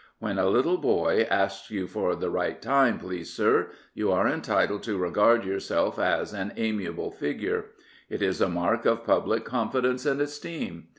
[0.17, 4.81] When a little boy asks you for the right time, please, sir," you are entitled
[4.81, 7.65] to regard yourself as an amiable figure.
[8.09, 10.87] It is a mark of public confidence and esteem.